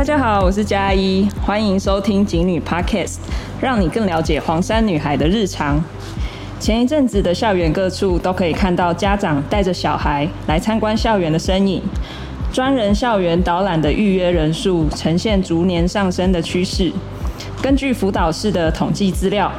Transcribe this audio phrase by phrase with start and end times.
[0.00, 3.18] 大家好，我是嘉一，欢迎收听警女 Podcast，
[3.60, 5.78] 让你更了解黄山女孩的日常。
[6.58, 11.82] 前一阵子的校园各处都可以看到家长带着小孩来参观校园的身影，
[12.50, 16.90] 专人校园导览的预约人数呈现逐年上升的趋势。
[17.60, 19.52] 根据辅导室的统计资料，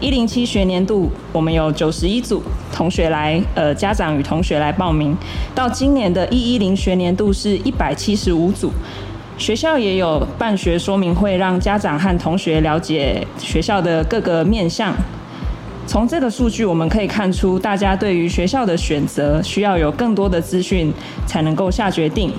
[0.00, 2.40] 一零七学年度我们有九十一组
[2.72, 5.16] 同学来，呃，家长与同学来报名，
[5.56, 8.70] 到今年的一一零学年度是一百七十五组。
[9.38, 14.92] 学校也有办学说明会，让家长和同学了解学校的各个面向。
[15.86, 20.92] 从这个数据，我们可以看出，大家对于学校的选择需要有更多的资讯，
[21.24, 22.32] 才能够下决定。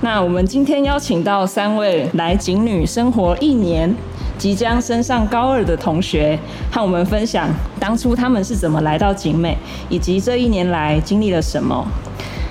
[0.00, 3.94] 那我们今天邀请到三位来景女生活一年，
[4.38, 6.36] 即将升上高二的同学，
[6.72, 9.56] 和我们分享当初他们是怎么来到景美，
[9.90, 11.86] 以及这一年来经历了什么。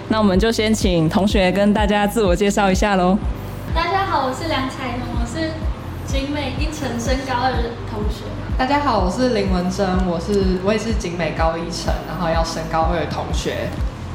[0.08, 3.18] 那我们就先请同学跟大家自我介绍一下喽。
[4.24, 5.52] 我是梁彩虹，我是
[6.08, 8.24] 景美一层升高二的同学。
[8.58, 13.70] 大家好，我是林文珍，我是我也是景美高一层，然后要升高二的同学。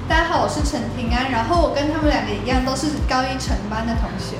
[0.09, 4.37] 大家好，我是陈平安，然后我跟他们两个一样，都是高一成班的同学。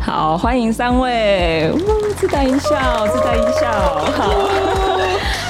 [0.00, 1.78] 好，欢迎三位，呜，
[2.16, 3.70] 自带音效，自带音效，
[4.16, 4.48] 好，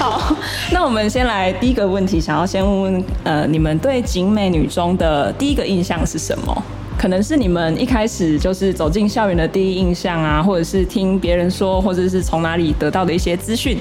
[0.19, 0.37] 好。
[0.73, 6.63] 那我们先来第一个问题，想要先问问，呃，你们对景美女中的第一个印象是什么？
[7.05, 13.79] 可能是你们一开始就是走进校园的第一印象啊，或者是听别人说，或者是从哪里得到的一些资讯。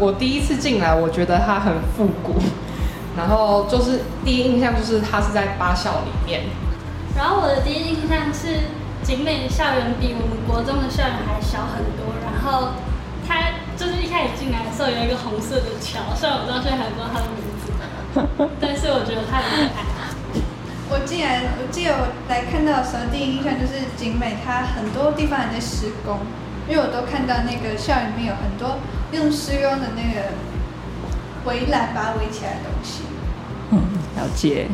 [0.00, 2.34] 我第一次进来，我觉得它很复古，
[3.16, 6.40] 然后就是第一印象就是它是在八校里面。
[7.16, 8.66] 然后我的第一印象是
[9.04, 12.70] 景美校园比我们国中的校园还小很多，然后
[13.28, 20.03] 它就是一开始进来的时候有一个红色的桥，虽然我到现在还不知道它的名字，但是我觉得它很可爱。
[20.94, 26.18] 我竟然，我记得我来看到的时候，第一印象就是景美，它很多地方还在施工，
[26.68, 28.78] 因为我都看到那个校园里面有很多
[29.10, 30.30] 用施工的那个
[31.50, 33.02] 围栏把它围起来的东西。
[33.72, 33.78] 嗯，
[34.16, 34.68] 了解。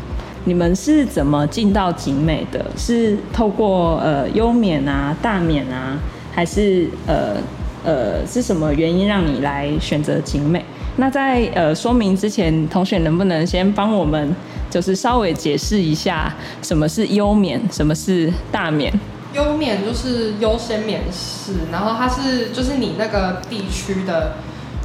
[0.44, 2.66] 你们是怎么进到景美的？
[2.76, 5.96] 是透过呃优免啊、大免啊，
[6.34, 7.36] 还是呃
[7.82, 10.62] 呃是什么原因让你来选择景美？
[10.96, 14.36] 那在呃说明之前，同学能不能先帮我们？
[14.70, 16.32] 就是稍微解释一下
[16.62, 18.92] 什么是优免，什么是大免。
[19.34, 24.36] 优免就是优先免试，然后它是就是你那个地区的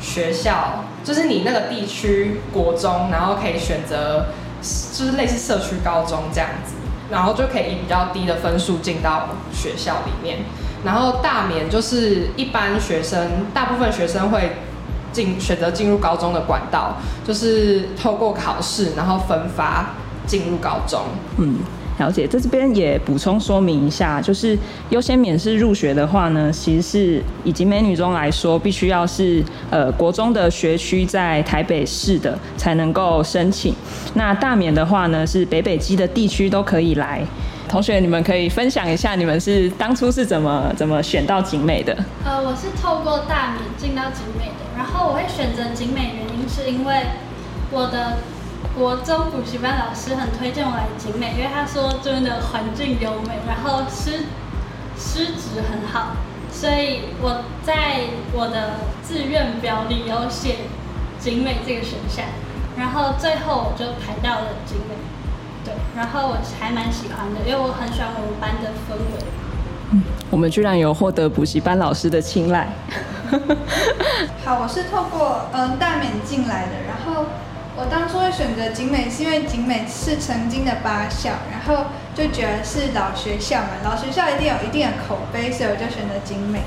[0.01, 4.25] 学校，就是你那个地区国中，然后可以选择
[4.61, 6.73] 就是类似社区高中这样子，
[7.11, 10.39] 然后就可以以比较低的分数进到学校里面。
[10.83, 14.57] 然后大免就是一般学生，大部分学生会。
[15.15, 19.93] 进选择进入高中的管道，就是透过考试，然后分发
[20.27, 20.99] 进入高中。
[21.37, 21.59] 嗯，
[21.99, 22.27] 了解。
[22.27, 24.57] 在这边也补充说明一下，就是
[24.89, 33.73] 优先免试入学的话呢，其实是以及美女中来说，必须要是呃国中的学区在台北市的才能够申请。
[34.15, 37.21] 那大免的话呢，是北北基的地区都可以来。
[37.67, 41.95] 同学，你们可以分享一下，你们是当初是怎么怎么选到景美的？
[42.23, 47.03] 呃，我是透过大免进到景美的，然后我会选择景美，原因是因为
[47.71, 48.17] 我的
[48.77, 54.25] 国中补习班老师很推荐我来景美，因为他说这边的环境优美，然后师
[54.97, 56.15] 师职很好，
[56.51, 58.01] 所以我在
[58.33, 58.75] 我的
[59.07, 60.67] 志愿表里有写
[61.19, 62.25] 景美这个选项，
[62.77, 64.95] 然后最后我就排到了景美。
[65.63, 69.23] 对，然后我还蛮喜欢的，因为我很喜欢我们班的氛围。
[69.95, 72.67] 嗯，我们居然有获得补习班老师的青睐。
[74.43, 77.25] 好，我是透过嗯大免进来的，然后
[77.77, 86.59] 我当初会选择景美，是因为景美是曾经的八校，然后就觉得是老学校嘛，老学校一定有一定的口碑，所以我就选择景美。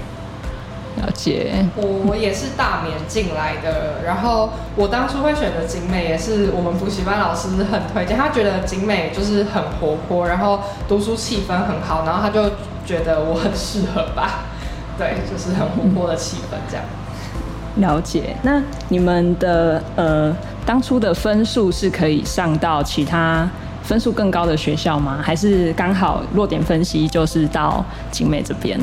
[0.96, 12.50] 了解，我也是大免进来的，然后我当初会选择景美，也是我们补习班老师很推荐，他觉得景美就是很活泼，然后读书气氛很好，然后他就
[12.88, 14.44] 觉得我很适合吧，
[14.96, 16.84] 对，就是很活泼的气氛这样。
[17.76, 23.46] 了解，那你们的呃当初的分数是可以上到其他
[23.82, 25.18] 分数更高的学校吗？
[25.22, 28.80] 还是刚好落点分析就是到景美这边？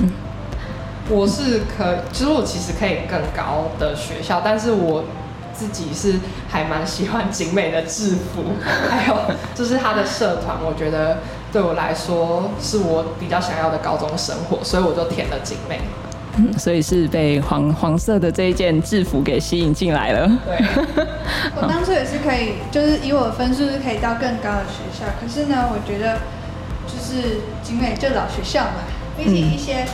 [1.09, 5.03] 我是可，其实我其实可以更高的学校，但是我
[5.51, 8.43] 自己是还蛮喜欢景美的制服，
[8.89, 9.15] 还有
[9.53, 11.17] 就是他的社团，我觉得
[11.55, 15.79] 对我来说是我比较想要的高中生活，所以我就填了景美。
[16.35, 20.29] 嗯，所以是被黄黄色的这一件制服给吸引进来了。
[20.45, 20.57] 对，
[21.55, 26.17] 我当初也是可以，就是以我的分数是可以到更高的学校，可是呢，我觉得
[26.85, 28.83] 就是景美就老学校嘛。
[29.17, 29.85] 毕竟一些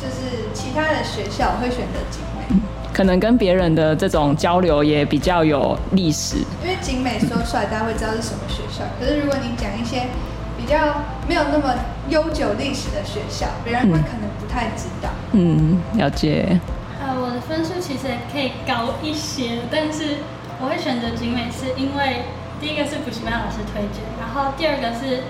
[0.00, 2.56] 就是其他的学校，我会选择景美，
[2.90, 6.36] 可能跟别人的这种交流也比较有历史。
[6.62, 10.39] 因为景美说出来大家会知道是什么学校，可是如果你讲一些比
[10.70, 11.74] 较没有那么
[12.08, 15.10] 悠久历史的学校，别人会可能不太知道。
[15.32, 16.58] 嗯，了解。
[17.02, 20.18] 呃，我的分数其实也可以高一些，但是
[20.60, 22.22] 我会选择景美，是因为
[22.60, 25.24] 第一个是补习班老师推荐，然后第二个是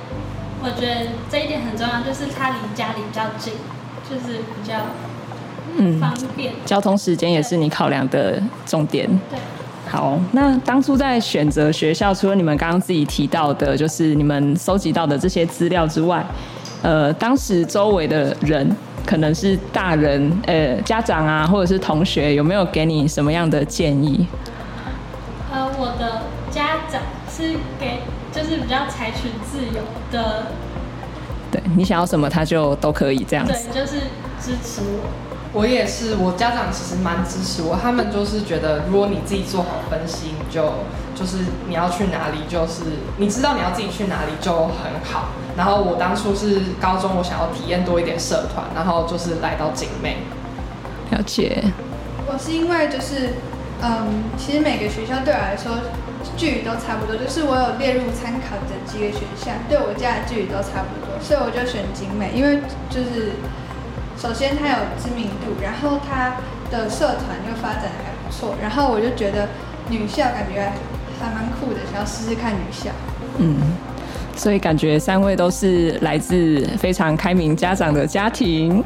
[0.62, 3.54] 我觉得这一点很重要，就是它离家里比较近，
[4.08, 4.74] 就是比较
[5.78, 6.52] 嗯，方便。
[6.66, 9.08] 交通时间也是你考量的重点。
[9.30, 9.38] 对，
[9.90, 16.24] 好，那当初在选择学校，除了你们刚刚自己提到的，就是你们收集到的这些资料之外，
[16.80, 18.70] 呃，当时周围的人，
[19.04, 24.24] 可能是大人、呃家长啊，或者是同学，有没有给你什么样的建议？
[25.52, 26.22] 呃，我的
[26.52, 27.98] 家长是给
[28.30, 29.82] 就是比较采取自由
[30.12, 30.46] 的，
[31.50, 33.52] 对你想要什么，他就都可以这样子。
[33.72, 33.96] 对，就是
[34.40, 35.29] 支持我。
[35.52, 40.62] 我也是，我家长其实蛮支持我，他们就是觉得如果你自己做好分析，你就
[41.14, 42.82] 就是你要去哪里，就是
[43.16, 45.30] 你知道你要自己去哪里就很好。
[45.56, 50.18] 然后我当初是高中，我想要体验多一点社团，然后就是来到景美。
[51.10, 51.64] 了解，
[52.28, 53.34] 我是因为就是，
[53.82, 55.72] 嗯，其实每个学校对我来说
[56.36, 63.34] 距离都差不多，就是我有列入参考的几个学校，对我家的距离都差不多，所以我就选景美，因为就是
[64.20, 66.36] 首先它有知名度，然后它
[66.70, 69.48] 的社团又发展得还不错，然后我就觉得
[69.88, 70.70] 女校感觉
[71.18, 72.90] 还蛮酷的，想要试试看女校。
[73.38, 73.56] 嗯。
[74.36, 78.82] 所以感觉三位都是来自非常开明家长的家庭，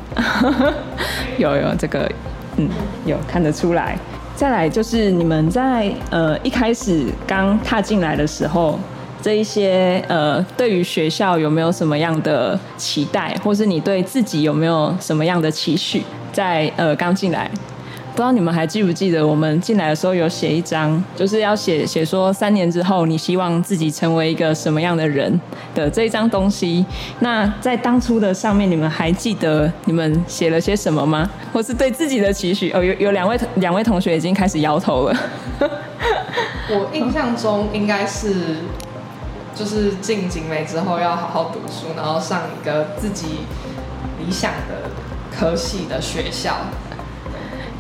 [1.39, 2.11] 有有这个，
[2.57, 2.69] 嗯，
[3.05, 3.97] 有看得出来。
[4.35, 8.81] 再来就是你们在呃一开始刚踏进来的时候，
[9.25, 16.03] 这一些呃对于学校有没有什么样的期待，或是你对自己有没有什么样的期许？
[16.31, 17.51] 在呃刚进来，
[18.11, 25.41] 不知道你们还记不记得我们进来的时候有写一张，就是要写写说三年之后你希望自己成为一个什么样的人
[25.75, 26.85] 的这一张东西。
[27.21, 31.27] 那在当初的上面，你们还记得你们写了些什么吗？
[31.51, 32.71] 或是对自己的期许？
[32.73, 35.17] 哦，有有两位两位同学已经开始摇头了。
[36.69, 38.57] 我印象中应该是，
[39.55, 43.41] 就是进景美之后要好好读书，然后上一个自己
[44.19, 44.91] 理想的
[45.37, 46.57] 科系的学校。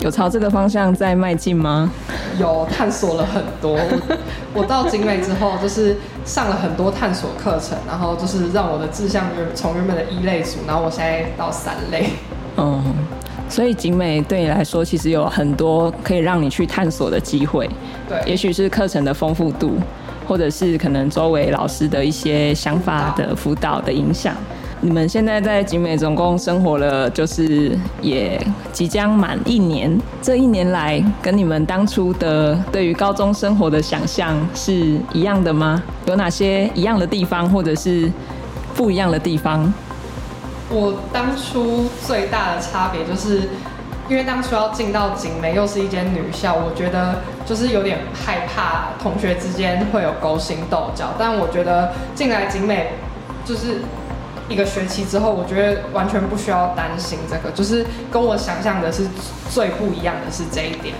[0.00, 1.90] 有朝这个方向在迈进吗？
[2.38, 3.74] 有探索了很多。
[3.74, 4.18] 我
[4.60, 12.10] 我到景美之后，就是上了很多探索课程，然后就是让我的志向原从原本的一类组，然后我现在到三类。
[12.56, 12.82] 嗯，
[13.48, 17.70] 所以景美对你来说，其实有很多可以让你去探索的机会。
[18.08, 19.78] 对，也许是课程的丰富度，
[20.26, 24.34] 或者是可能周围老师的一些想法的辅导的影响。
[24.80, 28.38] 你们现在在景美总共生活了，就是也
[28.70, 29.98] 即将满一年。
[30.20, 35.82] 这一年来，跟你们当初的对于高中生活的想象是一样的吗？
[36.04, 38.12] 有哪些一样的地方，或者是
[38.74, 39.72] 不一样的地方？
[40.68, 43.48] 我当初最大的差别就是，
[44.08, 51.14] 因为当初要进到景美，又是一间女校，我觉得就是有点害怕同学之间会有勾心斗角。
[51.18, 52.88] 但我觉得进来景美，
[53.46, 53.78] 就是
[54.48, 59.06] 一个学期之后，我觉得完全不需要担心这个，就是跟我想象的是
[59.48, 60.94] 最不一样的是这一点。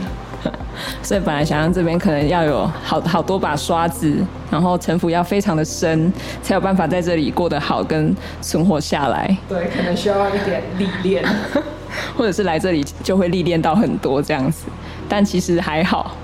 [1.03, 4.17] 所以本来想象这边可能要有好好多把刷子，
[4.51, 6.11] 然后城府要非常的深，
[6.43, 11.23] 才有办法在这里过得好跟存活下来，对，可能需要一点历练。
[12.17, 14.65] 或者是来这里就会历练到很多这样子，
[15.09, 16.17] 但其实还好。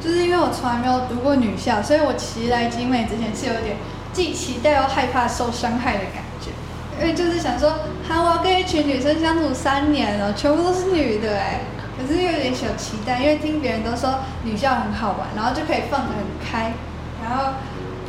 [0.00, 3.76] 就是因为我从来没有读过女校，所以我其实来景美之前是有点
[4.12, 6.50] 既期待又害怕受伤害的感觉。
[7.00, 7.70] 因为就是想说，
[8.06, 11.60] 哈，我要跟一群女生相处三年了，全部都是女的哎，
[11.98, 16.72] 可是又有点小期待，因为听别人都说女校很好玩，然后就可以放得很开，
[17.22, 17.52] 然后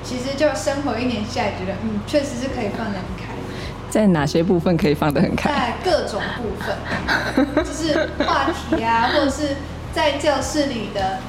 [0.03, 3.20] 其实就生活一年下来，觉得嗯，确实是可以放得很开。
[3.91, 5.49] 在哪些部分可以放得很开？
[5.51, 9.57] 在各种部分， 就是话题啊，或者是
[9.93, 11.19] 在教室里的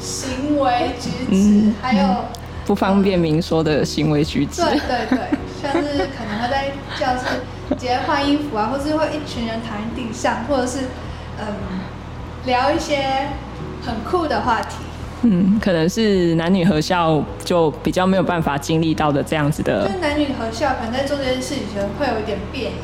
[0.00, 2.24] 行为举止，嗯还有
[2.64, 4.62] 不方便明说的行为举止。
[4.62, 5.18] 对对对，
[5.62, 7.26] 像是可能会在教室
[7.68, 10.78] 直接换衣服啊，或是会一群人躺在地上，或者是
[11.38, 11.46] 嗯
[12.46, 13.28] 聊一些
[13.84, 14.76] 很酷的话题。
[15.22, 19.90] 嗯，可能是男女合校就比较没有办法经历到的这样子就的。
[19.90, 22.78] 是男女合校可能在做这件事情时会有一点别扭，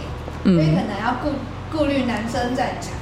[0.45, 1.31] 嗯因为可能要顾
[1.77, 2.93] 顾虑男生在场，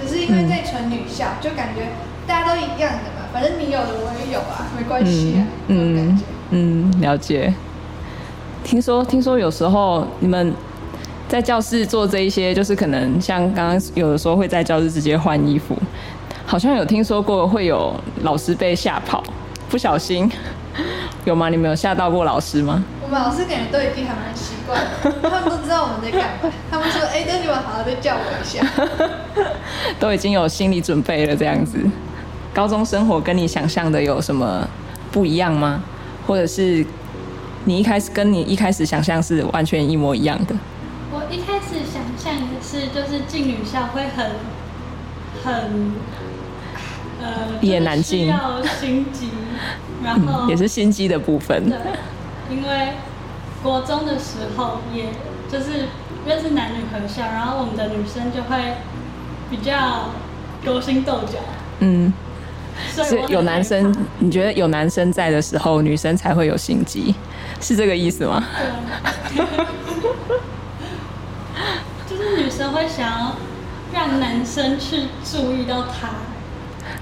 [0.00, 1.88] 可是因为在纯女校，就感觉
[2.26, 6.24] 大家都一样的嘛，反正你有的我也有啊，没关系啊，这种感觉。
[6.50, 7.52] 嗯，了解。
[8.64, 10.52] 听说听说有时候你们
[11.28, 15.76] 在教室做这一些，就是可能像刚刚有的时候会在教室直接换衣服，
[16.46, 19.22] 好像有听说过会有老师被吓跑，
[19.68, 20.30] 不小心
[21.26, 21.48] 有吗？
[21.48, 22.84] 你们有吓到过老师吗？
[23.02, 24.90] 我们老师感觉都已经还蛮习惯了，
[25.22, 26.52] 他们都知道我们在干嘛。
[26.70, 28.64] 他们说：“哎、那你们好好再叫我一下。
[29.98, 31.78] 都已经有心理准备了，这样子。
[32.54, 34.66] 高中生活跟你想象的有什么
[35.10, 35.82] 不一样吗？
[36.26, 36.84] 或者是
[37.64, 40.54] 你一开始跟你一开始想象是完全一模一样的？
[41.12, 44.32] 我一开始想象的是，就是进女校会很
[45.44, 45.92] 很
[47.26, 49.28] 呃，一言难尽就是需要心机，
[50.04, 51.68] 然后、嗯，也是心机的部分。
[51.68, 51.78] 对，
[52.50, 52.92] 因为
[53.62, 55.06] 国中的时候，也
[55.50, 55.88] 就是
[56.24, 58.76] 因为是男女合校，然后我们的女生就会
[59.50, 60.10] 比较
[60.64, 61.38] 勾心斗角，
[61.80, 62.12] 嗯，
[62.94, 67.14] 是所以有男生，你觉得有男生在的时候，女生才会有心机，
[67.60, 68.42] 是这个意思吗？
[69.34, 69.36] 对，
[72.08, 73.36] 就是女生会想要
[73.92, 76.08] 让男生去注意到她，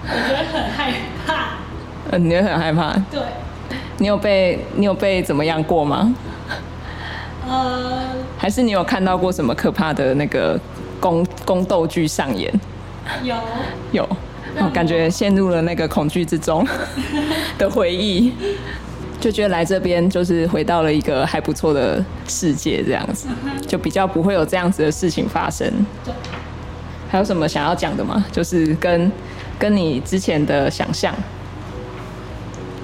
[0.07, 0.93] 我觉得很害
[1.27, 1.49] 怕。
[2.11, 2.93] 嗯，你会很害怕。
[3.11, 3.21] 对，
[3.99, 6.15] 你有被你有被怎么样过吗？
[7.49, 8.03] 呃，
[8.39, 10.59] 还是你有看到过什么可怕的那个
[11.01, 12.53] 宫宫斗剧上演？
[13.23, 13.35] 有
[13.93, 14.09] 有，
[14.59, 16.67] 我感觉陷入了那个恐惧之中
[17.59, 18.33] 的回忆，
[19.21, 23.29] 就觉得来这边就是回到了一个还不错的世界，这样子
[23.67, 25.71] 就比较不会有这样子的事情发生。
[26.05, 26.13] 对。
[27.11, 28.25] 还有什么想要讲的吗？
[28.33, 29.13] 就是跟
[29.65, 31.15] 跟你之前的想象，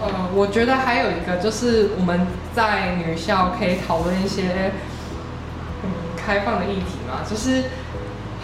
[0.01, 4.73] 呃，我觉得还有一个就是我们在女校可以讨论一些
[5.85, 7.65] 嗯开放的议题嘛，就是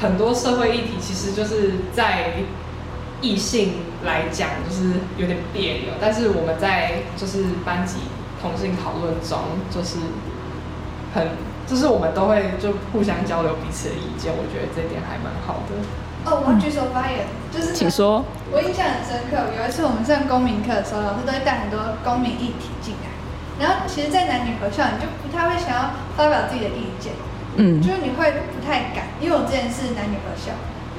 [0.03, 2.33] 很多社会议题其实就是在
[3.23, 8.01] 异性来讲就是有点别扭，但是我们在就是班级
[8.43, 9.39] 同性讨论中
[9.71, 9.97] 就是
[11.15, 11.29] 很
[11.67, 15.73] 就是我们都会就互相交流彼此的意见，我觉得这点还蛮好的。”
[16.27, 17.23] 哦，我要举手发言，
[17.55, 18.25] 就是请说。
[18.51, 23.15] 我印象很深刻，有一次我们上公民课的时候，老师都会带很多公民议题进来。
[23.63, 27.15] 然后其实，在男女合校，你就不太会想要发表自己的意见，
[27.57, 30.51] 嗯就是你会不太敢，因为我之前是男女合校，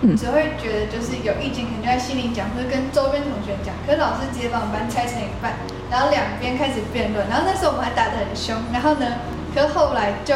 [0.01, 3.75] 嗯只会觉得就是有意见，可能就在心里讲，或者跟周边同学讲。
[3.85, 5.59] 可是老师直接把我们班拆成一半，
[5.91, 9.21] 然后两边开始辩论，然后那时候我们还打得很凶，然后呢，
[9.53, 10.33] 可是后来就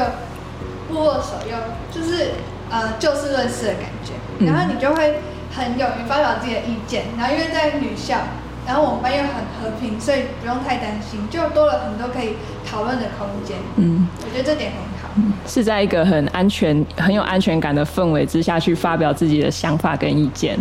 [0.87, 1.57] 不握手，又
[1.89, 2.37] 就是
[2.71, 5.19] 呃就事论事的感觉，嗯然后你就会
[5.51, 8.17] 很勇于发表自己的意见，然后因为在女校。
[8.63, 13.57] 然后我们班又很和平，所以不用太担心，就多了很多可以讨论的空间。
[13.75, 15.09] 嗯，我觉得这点很好。
[15.47, 20.55] 是在一个很安全、很有安全感的氛围之下去发表自己的想法跟意见。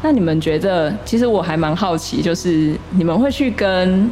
[0.00, 4.10] 那你们觉得，其实我还蛮好奇，就是你们会去跟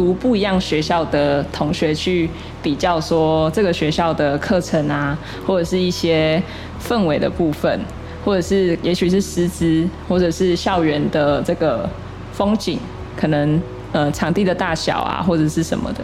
[0.00, 2.26] 读不一样学校的同学去
[2.62, 6.42] 比较，说这个学校的课程啊，或者是一些
[6.82, 7.78] 氛围的部分，
[8.24, 11.86] 或者是也许是师资，或者是校园的这个
[12.32, 12.78] 风景，
[13.14, 13.60] 可能
[13.92, 16.02] 呃场地的大小啊，或者是什么的。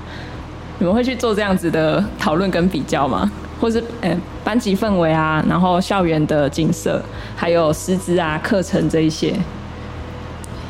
[0.78, 3.32] 你们会去做这样子的讨论跟比较吗？
[3.58, 7.00] 或是呃班级氛围啊，然后校园的景色，
[7.34, 9.32] 还有师资啊、课程这一些。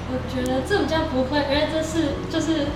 [0.08, 2.66] 我觉得这比较不会，因为这是就是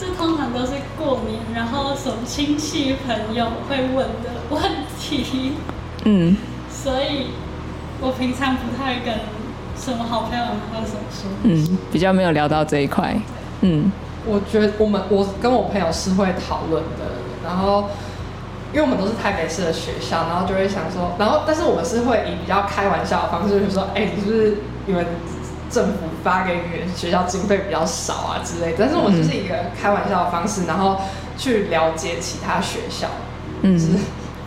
[0.00, 4.62] 这通常都是过年，然后什么亲戚朋友会问的问
[4.98, 5.52] 题，
[6.06, 6.34] 嗯，
[6.70, 7.26] 所以
[8.00, 9.12] 我平常不太跟
[9.76, 11.30] 什么好朋友或者什么说。
[11.42, 13.14] 嗯，比较没有聊到这一块。
[13.60, 13.92] 嗯
[14.26, 17.04] 我觉得我们我跟我朋友是会讨论的，
[17.44, 17.90] 然后
[18.72, 25.04] 因为我们都是台北市的学校，然后就会想说，然后但是我们是会以比较开玩笑的方式，就是说，哎、你是不是你们
[25.70, 26.60] 政府发给
[26.96, 28.76] 学校经费比较少啊之类的？
[28.80, 31.00] 但是我就是一个开玩笑的方式，然后
[31.36, 33.08] 去了解其他学校，
[33.62, 34.00] 就是嗯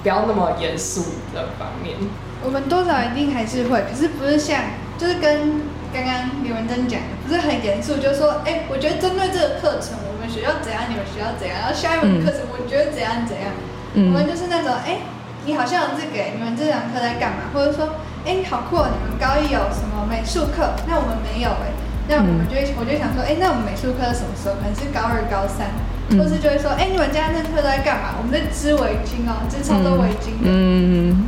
[0.03, 1.01] 不要那么严肃
[1.33, 1.95] 的方面。
[2.43, 4.61] 我们多少一定还是会，可是不是像，
[4.97, 5.61] 就是跟
[5.93, 13.47] 刚刚李文珍讲的，不是很严肃，就是说，哎、我觉得针对这个课程，我们学校怎样，你们学校怎样，然后下一门课程我觉得怎样怎样，
[13.95, 14.99] 我们嗯就是那种，哎、
[15.45, 17.47] 你好像有这个、哎你们这堂课在干嘛？
[17.53, 21.71] 或者说，哎、好酷、哦，你们高一有什么美术课，那我们没有哎、
[22.07, 24.55] 那我们就会，我就想说，哎、那我们美术课是什么时候？
[24.55, 25.71] 可能是高二、高三，
[26.09, 28.15] 嗯或是就会说，哎、你们家那课都在干嘛？
[28.19, 30.47] 我们在织围巾哦，织超多围巾的。
[30.47, 31.27] 嗯，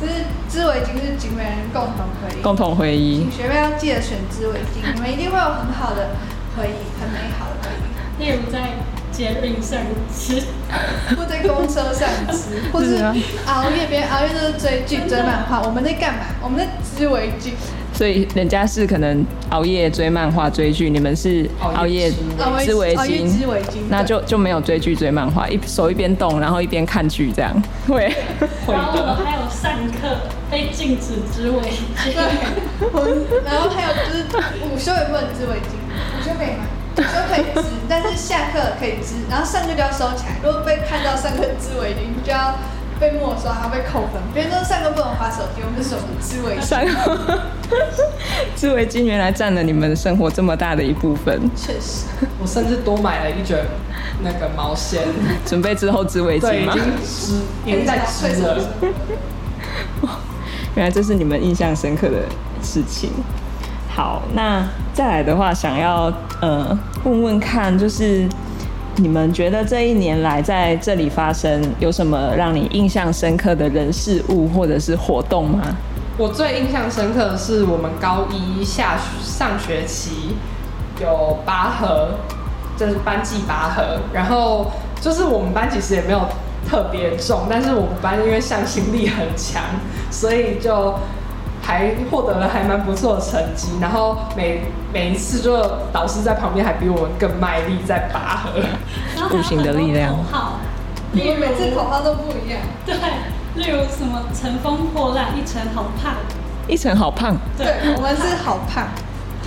[0.00, 3.42] 就是织围巾是景美人共同回忆，共同回忆请。
[3.42, 6.14] 学妹要记得选织围巾，你们一定会有很好的
[6.56, 8.24] 回忆，很美好的回忆。
[8.24, 8.78] 例如在
[9.12, 9.78] 捷运上
[10.12, 10.42] 吃，
[11.16, 12.96] 或在公车上吃， 或是
[13.46, 16.20] 熬夜，别人熬夜都是追剧、追漫画，我们在干嘛？
[16.42, 16.66] 我们在
[16.96, 17.50] 织围巾。
[17.94, 22.10] 所以人家是可能熬夜追漫画、追剧，你们是熬夜
[22.64, 27.52] 织围熬夜巾织，围巾，那就就没有追剧、追漫画，一手一边动，然后一边看剧，这样
[27.86, 28.10] 会。
[28.66, 29.16] 然后我们。
[29.22, 30.08] 还有上课
[30.50, 32.24] 被禁止织围巾，对，
[32.92, 33.04] 我
[33.44, 34.24] 然后还有就是
[34.66, 35.76] 午休也不能织围巾，
[36.16, 36.64] 午休可以吗？
[36.98, 40.36] 午休可以织，但是下课可以织，然后上课就要收起来。
[40.42, 42.54] 如果被看到上课织围巾，就要
[43.00, 44.20] 被没收，还要被扣分。
[44.34, 46.86] 别人都上课不能划手机，我们是手织围巾，三
[48.54, 52.06] 织围巾原来占了你们生活这么大的一部分，确实。
[52.38, 53.64] 我甚至多买了一卷
[54.22, 55.02] 那个毛线，
[55.46, 56.74] 准备之后织围，巾吗？
[56.76, 58.58] 已经织，已经在织了。
[60.74, 62.18] 原来这是你们印象深刻的
[62.62, 63.10] 事情。
[63.94, 66.10] 好，那再来的话，想要
[66.42, 68.28] 呃问问看，就是
[68.96, 75.62] 你们觉得这一年来在这里发生有什么让你印象深刻的人事物或者是活动吗？
[76.18, 80.34] 我最印象深刻的是我们高一下上学期
[81.00, 82.08] 有拔河，
[82.76, 86.26] 就是班级拔河，然后就是我们班其实也没有
[86.68, 89.62] 特别重，但是我们班因为向心力很强，
[90.10, 90.94] 所以就
[91.62, 93.68] 还获得了还蛮不错的成绩。
[93.80, 95.56] 然后每每一次就
[95.92, 98.60] 导师在旁边还比我们更卖力在拔河。
[99.30, 100.58] 无形的力量很多口号，
[101.12, 102.60] 我们每次口号都不一样。
[102.84, 102.94] 对，
[103.54, 106.14] 例如什么乘风破浪一程好胖，
[106.66, 108.88] 一晨好胖，对，对，我们是好胖，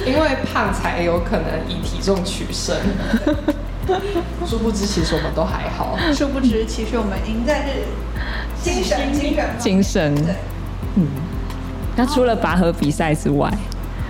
[0.06, 2.76] 因为胖才有可能以体重取胜，
[4.48, 5.98] 殊不知其实我们都还好。
[6.14, 7.84] 殊不知其实我们赢在是
[8.64, 10.16] 精神，精神，精神。
[10.16, 10.36] 对，
[10.96, 11.08] 嗯，
[11.96, 13.52] 那除了拔河比赛之外，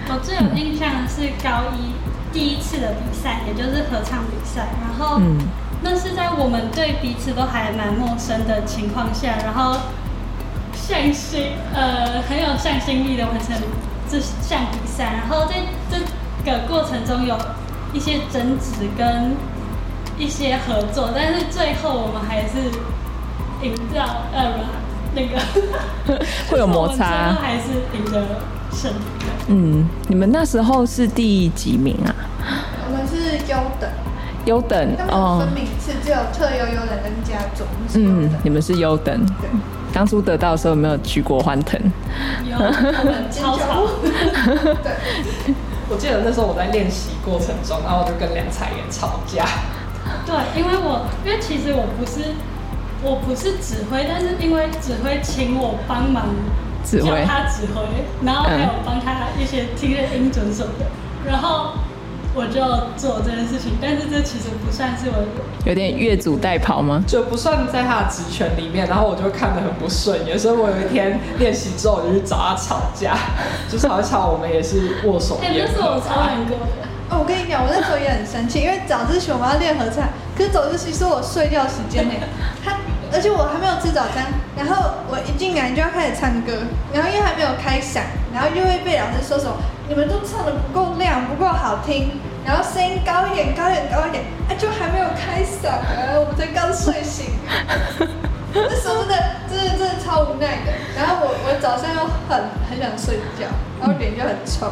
[0.10, 1.94] 我最有印象的是高一
[2.34, 4.68] 第一次的比赛，也就是合唱比赛。
[4.82, 5.38] 然后，嗯
[5.82, 9.78] 那是在我们对彼此都还蛮陌生的情况下，然后
[10.74, 13.56] 向心呃很有向心力的完成
[14.10, 15.14] 这项比赛。
[15.14, 15.58] 然后在
[15.92, 16.00] 这
[16.50, 17.38] 个过程中有
[17.94, 19.36] 一些争执跟
[20.18, 22.72] 一些合作，但是最后我们还是
[23.62, 24.54] 赢到呃
[25.16, 27.42] 那个 会有摩擦后。
[27.42, 28.22] 还是赢得
[28.72, 29.26] 胜利的。
[29.48, 32.14] 嗯，你们那时候是第几名啊？
[32.88, 33.90] 我们是优等，
[34.46, 38.40] 优等他们有分名次，只有特优、优等跟加总，我们是优嗯，。
[38.44, 39.26] 你们是优等。
[39.42, 39.50] 对，
[39.94, 41.80] 当初得到的时候有没有举国欢腾？
[42.44, 42.58] 有
[43.32, 43.88] 超吵，
[44.84, 44.92] 对，
[45.90, 49.46] 我记得那时候我在练习过程中，然后我就跟梁彩妍吵架。
[50.26, 52.34] 对，因为我因为其实我不是
[53.06, 56.26] 我不是指挥，但是因为指挥请我帮忙
[56.84, 57.84] 指挥他指挥，
[58.26, 60.86] 然后还有帮他一些听的音准什么的，
[61.24, 61.74] 然后
[62.34, 62.60] 我就
[62.98, 65.24] 做这件事情，但是这其实不算是我
[65.70, 67.04] 有点越俎代庖吗？
[67.06, 73.16] 就不算在他的职权里面，然后我就看得很不顺眼，所以我有一天练习之后，我就去找他吵架，
[73.70, 76.02] 就吵一吵，我们也是握手哎、言那是我。
[76.02, 76.66] 超难过的。
[77.08, 82.20] 哦，我跟你讲，我那时候也很生气，因为早自习我们要练合唱，可是早自习是我睡觉时间内，
[82.66, 82.78] 他
[83.16, 84.28] 而且我还没有吃早餐，
[84.60, 86.52] 然后我一进来就要开始唱歌，
[86.92, 89.56] 然后又还没有开嗓，然后又会被老师说什么
[89.88, 97.40] 你们都唱的不够亮，不够好听，然后声音高一点，高一点，高一点，啊，就还没有开嗓啊，我们才刚睡醒。
[98.52, 99.16] 那时候真的，
[99.48, 100.76] 真的，真的超无奈的。
[100.96, 103.48] 然后我，我早上又很很想睡觉，
[103.80, 104.72] 然后脸就很臭。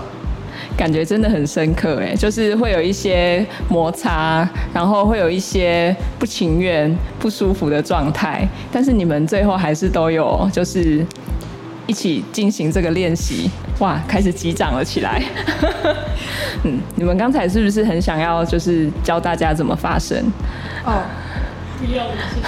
[0.76, 11.06] 感觉真的很深刻哎，就是会有一些摩擦，然后会有一些不情愿、不舒服的状态，但是你们最后还是都有就是
[11.86, 15.22] 一起进行这个练习，哇，开始击掌了起来。
[16.64, 20.18] 嗯，你们刚才是不是很想要就是教大家怎么发声？
[20.86, 21.04] 哦，
[21.78, 22.04] 不用，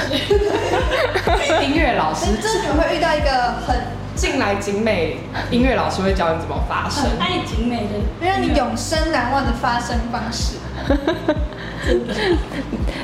[0.10, 0.36] 谢谢。
[1.66, 3.30] 音乐老师但这你会遇到一个
[3.68, 3.76] 很
[4.16, 5.18] 进来景美，
[5.52, 7.04] 音乐老师会教你怎么发声。
[7.04, 10.56] 很爱景美的，让你永生难忘的发声方式。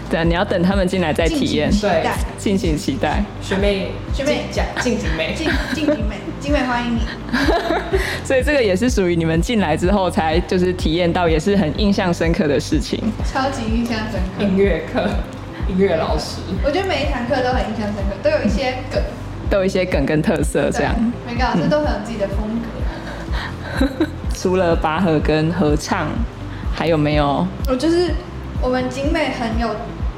[0.10, 3.24] 对啊，你要等他们进来再体验，对对，敬请期待。
[3.42, 7.02] 学妹，学妹进讲进景美， 进进景美，景美欢迎你。
[8.26, 13.00] 所以这个也是属于你们进来之后才就是体验到，也是很印象深刻的事情。
[13.32, 14.44] 超级印象深刻。
[14.44, 15.08] 音乐课，
[15.70, 16.38] 音乐老师。
[16.64, 19.02] 我觉得每一堂课都很印象深刻，都有一些梗，
[19.52, 20.96] 都有一些梗跟特色，这样。
[20.96, 24.06] 对每个老师都很有自己的风格。
[24.34, 26.08] 除了拔河跟合唱，
[26.74, 27.46] 还有没有？
[27.68, 28.12] 我就是
[28.62, 29.76] 我们景美很有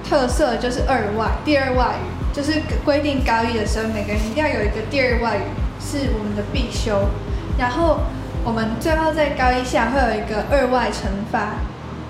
[0.07, 5.41] 特色，就是二外，第二外语，就是规定高一的时候，每个人一定要有一个第二外语
[5.81, 7.09] 是我们的必修。
[7.57, 8.01] 然后
[8.45, 11.55] 我们最后在高一下会有一个二外惩罚，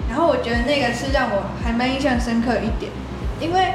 [0.09, 2.91] 然后我觉得那个是让我还蛮印象深刻一点，
[3.39, 3.73] 因为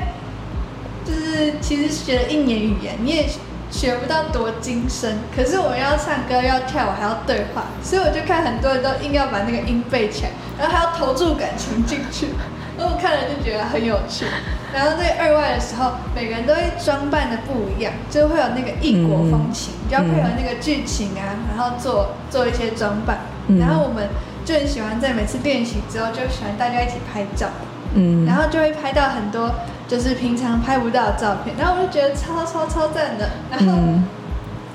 [1.08, 3.26] 就是其实学了一年语言，你也
[3.70, 12.26] 学不到多精深，可是我们要唱歌、要跳舞还要对话，所以我就看很多人都硬要把那个音背起来，然后还要投注感情进去，
[12.76, 14.26] 然后我看了就觉得很有趣。
[14.70, 23.20] 然后在二外的时候，每个人都会装扮的不一样，就会有那个异国风情，就要配合那个剧情啊，然后做做一些装扮。
[23.58, 24.06] 然后我们
[24.44, 27.48] 就很喜欢在每次练习之后，就喜欢大家一起拍照，
[27.94, 29.50] 嗯，然后就会拍到很多
[29.86, 33.30] 就是平常拍不到的照片，然后我就觉得超超超赞的。
[33.50, 34.04] 然后嗯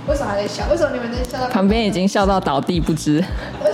[0.05, 0.65] 为什么还在笑？
[0.69, 3.23] 为什么你们在笑到旁边已经笑到倒地不知，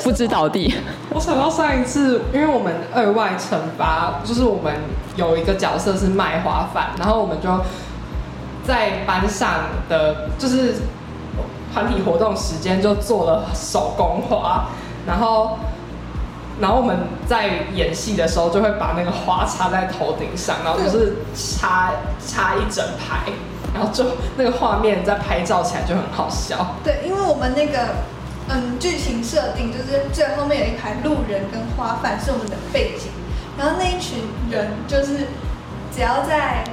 [0.03, 0.71] 不知倒地。
[1.09, 4.71] 我想到上一次，因为我们二外惩罚，就是我们
[5.15, 7.49] 有一个角色是卖花饭，然后我们就
[8.63, 9.49] 在班上
[9.89, 10.75] 的就是
[11.73, 14.67] 团体活动时间就做了手工花，
[15.07, 15.57] 然后
[16.59, 21.91] 然后我们在演戏的时候就会把那个花插在头顶上，然后就是插
[22.25, 23.31] 插一整排，
[23.73, 26.75] 然后就那个画面在拍照起来就很好笑。
[26.83, 27.79] 对，因为我们那个
[28.49, 33.09] 嗯剧情设定就是最后面有一排路人跟花贩是我们的背景，
[33.57, 34.19] 然后那一群
[34.51, 35.27] 人就是
[35.95, 36.63] 只要在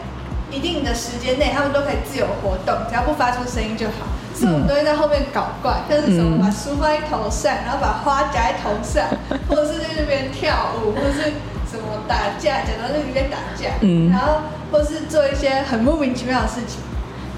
[0.51, 4.07] 一定的时间内，他们都可以自由活动，只要不发出声音就好。
[4.37, 9.05] 所以我们都会在后面搞怪，像是什么嗯把书放在头上，然后把花夹在头上，
[9.49, 11.23] 或者是在那边跳舞，或者是
[11.71, 16.81] 什么打架，假装在里面打架，嗯然后或是做一些很莫名其妙的事情。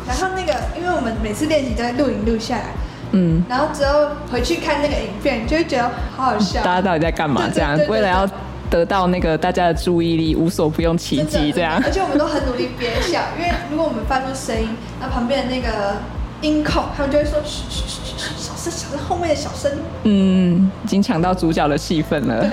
[0.06, 2.64] 然后那个，因为我们每次练习都会录影录下来，
[3.12, 6.62] 嗯，然后之后回去看那个影片，就会觉得好好笑。
[6.62, 7.42] 大家到底在干嘛？
[7.54, 8.26] 这样为了要
[8.70, 11.90] 得到那个大家的注意力，无所不用其极，这样而。
[11.90, 15.96] 且我们都很努力憋笑，因为如果我们发出声音，那旁边的那个
[16.40, 19.70] 音控，他们就会说嘘嘘嘘嘘嘘，小声小声，后面的小声。
[20.05, 22.48] 嗯，已经抢到主角的戏份了。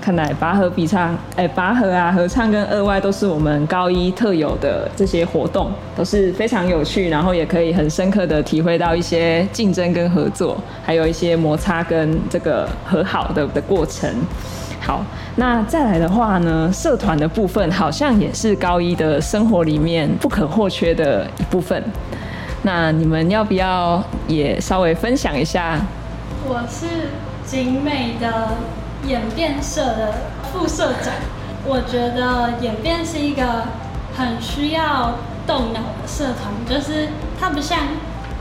[0.00, 14.08] 看来拔河比唱，哎、拔河啊，合唱跟二外都是我们高一特有的这些活动，都是非常有趣，然后也可以很深刻的体会到一些竞争跟合作，还有一些摩擦跟这个和好的的过程。
[14.80, 21.82] 好，那再来的话呢，社团的部分好像也是高一的生活里面不可或缺的一部分。
[22.66, 25.78] 那你们要不要也稍微分享一下
[26.48, 27.10] 我是
[27.46, 28.56] 景美的
[29.06, 30.14] 演变社的
[30.52, 31.14] 副社长。
[31.64, 33.66] 我觉得演变是一个
[34.16, 35.12] 很需要
[35.46, 37.08] 动脑的社团，就是
[37.40, 37.78] 它不像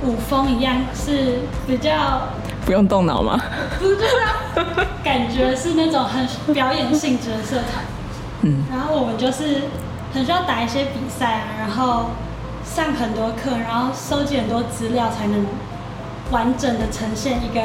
[0.03, 2.23] 舞风一样是比较，
[2.65, 3.39] 不用动脑吗？
[3.77, 7.85] 不是就是感觉是那种很表演性质的社团。
[8.41, 9.61] 嗯，然后我们就是
[10.15, 12.09] 很需要打一些比赛啊，然后
[12.65, 15.45] 上很多课，然后收集很多资料，才能
[16.31, 17.61] 完整的呈现一个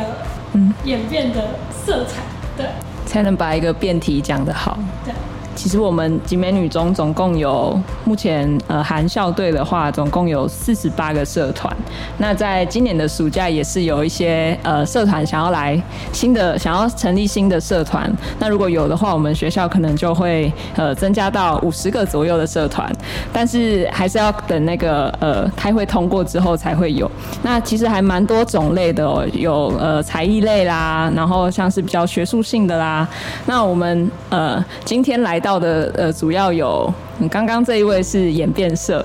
[0.53, 2.23] 嗯演变的色彩。
[2.57, 2.67] 对
[3.07, 4.79] 才能把一个辩题讲得好。
[5.05, 5.13] 对，
[5.55, 11.75] 其实我们集美女中总共有目前呃含校队的话，总共有四十八个社团。
[12.19, 15.81] 那在今年的暑假也是有一些呃社团想要来
[16.13, 18.11] 新的，想要成立新的社团。
[18.39, 22.91] 那如果有的话，我们学校可能就会呃增加到五十个左右的社团，
[23.33, 27.11] 但是还是要等那个呃开会通过之后才会有。
[27.43, 33.07] 那其实还蛮多种类的哦，有呃才艺类啦，然后像是比较学术性的啦。
[33.47, 39.05] 那我们呃今天来到的呃主要有，你刚刚这一位是演变社，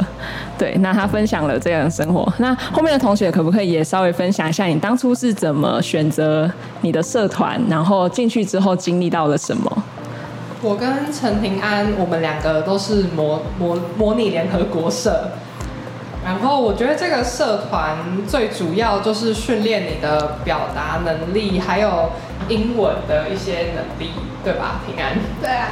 [0.58, 2.32] 对，那他分享了这样的生活。
[2.38, 9.84] 那后面的同学可不可以也稍微分享一下，你当初是怎么选择你的社团，然后进去之后经历到了什么？
[10.62, 15.30] 我跟陈平安，我们两个都是模模模拟联合国社。
[16.24, 22.10] 然后我觉得这个社团最主要就是训练你的表达能力，还有
[22.50, 24.10] 英文的一些能力，
[24.44, 24.82] 对吧？
[24.88, 25.14] 平安。
[25.40, 25.68] 对啊，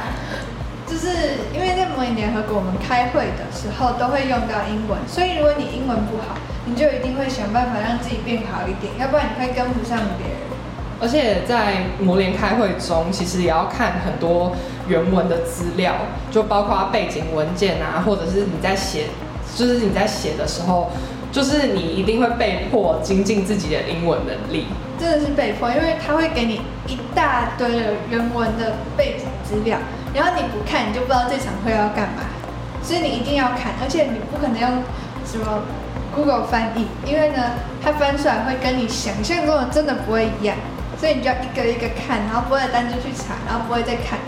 [0.94, 1.08] 就是
[1.52, 10.36] 因为在模拟联合国，我们开会的时候都会用到英文，所以如果你英文不好，你就一定会想办法让自己变好一点，要不然你会跟不上别人。
[11.00, 14.54] 而且在模联开会中，其实也要看很多
[14.86, 15.94] 原文的资料，
[16.30, 19.06] 就包括背景文件啊，或者是你在写，
[19.56, 20.92] 就是你在写的时候，
[21.32, 24.68] 就是你一定会被迫精进自己的英文能力。
[24.96, 29.76] 真的是被迫，因为他会给你一大堆的原文的背景资料，
[30.14, 32.22] 然后你不看，你就不知道这场会要干嘛，
[32.82, 34.82] 所以你一定要看，而且你不可能用
[35.26, 35.62] 什么
[36.14, 40.56] Google 翻译，因为呢，它翻出来会跟你想象中的真的不会一样，
[40.96, 44.20] 所以你就要一个一个看，然后不会单就去查，然后不会再看，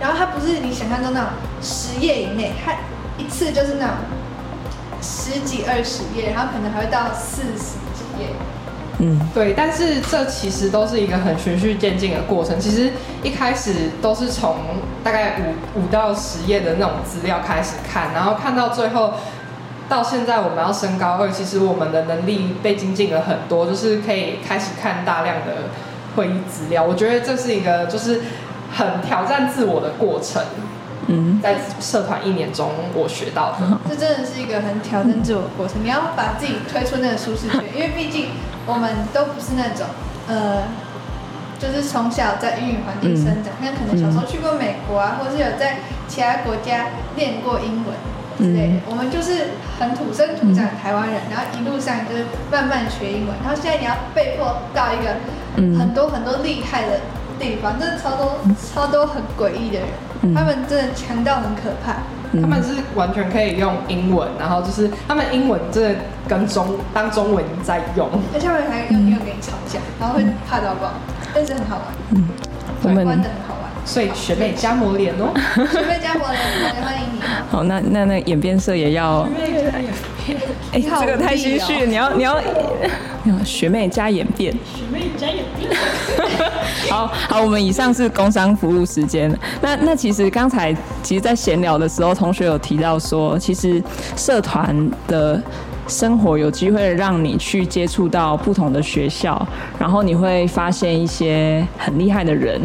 [0.00, 1.28] 然后它不是你想象中那种
[1.60, 2.72] 十页以内，它
[3.18, 3.94] 一次就是那种
[5.02, 8.32] 十几二十页，然后可能还会到四十几页。
[9.00, 12.58] 嗯，对，但是这其实都是一个很循序渐进的过程。
[12.60, 14.56] 其实一开始都是从
[15.02, 15.36] 大概
[15.74, 19.14] 五五到十页的那种资料开始看，然后看到最后，
[19.88, 25.70] 到现在我们要升高二，其实我们的能力被精进了很多，就是可以开始看大量的
[26.14, 26.84] 会议资料。
[26.84, 28.20] 我觉得这是一个就是
[28.72, 30.40] 很挑战自我的过程。
[31.08, 35.82] 嗯，在社团一年中我学到的，这真的是一个很挑战自我的过程。
[35.82, 38.28] 你要把自己推出那个舒适圈，因为毕竟
[38.66, 39.86] 我们都不是那种
[40.26, 40.62] 呃，
[41.58, 46.86] 就是从小在英语环境生长，像可能小时候去过美国啊，或是有在其他国家
[47.16, 47.94] 练过英文
[48.38, 48.74] 之类的。
[48.88, 55.16] 我们就是很土生土长的台湾人，然后一路上就是慢慢学英文，然后现在你要被迫到一个
[55.78, 57.00] 很多很多厉害的
[57.38, 58.36] 地方，真的超多
[58.72, 59.88] 超多很诡异的人。
[60.34, 61.96] 他们真的强到很可怕，
[62.40, 70.92] 他们是完全可以用英文，然后就是他们英文真的跟中当中文在用，而且他们还用英文跟你吵架，然后会怕到爆，
[71.34, 72.26] 但是很好玩，嗯，
[72.84, 73.53] 我们玩的很好玩，
[73.84, 77.20] 所以学妹加抹脸哦，学妹加抹脸，欢迎你。
[77.50, 79.28] 好，那那那演变社也要，
[80.72, 82.40] 哎，这个太心虚，你要你要，
[83.44, 85.70] 学妹加演变，学妹加演变。
[86.90, 89.34] 好好，我们以上是工商服务时间。
[89.60, 93.82] 那那其实刚才其实，在闲聊的时候，同学有提到说，其实
[94.16, 95.40] 社团的
[95.86, 99.46] 生活有机会让你去接触到不同的学校，
[99.78, 102.60] 然后你会发现一些很厉害的人，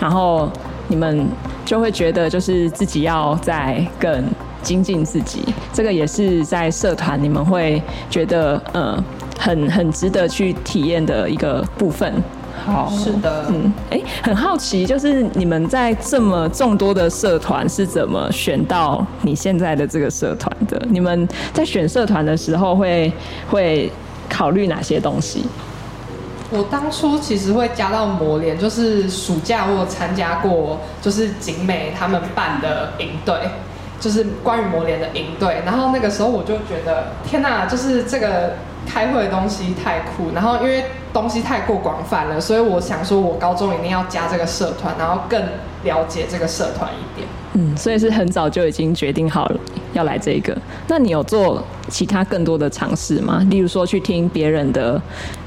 [0.00, 0.48] 然后
[0.88, 1.26] 你们
[1.64, 4.24] 就会觉得就是自己要再更
[4.62, 5.42] 精进自己。
[5.72, 9.02] 这个也是在社团你们会觉得呃
[9.38, 12.12] 很很值得去体验的一个部分。
[12.64, 20.80] 好，是的，嗯，哎，很好奇，就是你们在这么众多的社团是怎么选到你现在的这个社团的？
[20.88, 23.12] 你们在选社团的时候会
[23.48, 23.92] 会
[24.28, 25.44] 考虑哪些东西？
[26.50, 33.34] 我当初其实会加到魔联，就是暑假我参加过，就是景美他们办的营队，
[34.00, 35.62] 就是关于魔联的营队。
[35.64, 38.54] 然后那个时候我就觉得，天哪，就是这个。
[38.88, 45.42] 开会的东西太酷，然后因为东西太过广泛了，所以我想说，我高中一定要加这个社团，然后更
[45.82, 47.26] 了解这个社团一点。
[47.56, 49.60] 嗯，所以是很早就已经决定好了
[49.94, 50.56] 要来这个。
[50.88, 53.44] 那你有做其他更多的尝试吗？
[53.50, 55.00] 例如说去听别人的